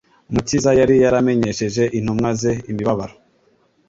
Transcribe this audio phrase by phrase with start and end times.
[0.29, 3.15] Umukiza yari yaramenyesheje intumwa ze imibabaro,